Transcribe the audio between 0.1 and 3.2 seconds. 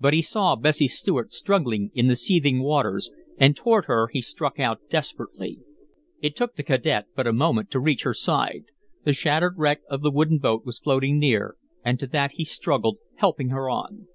he saw Bessie Stuart struggling in the seething waters,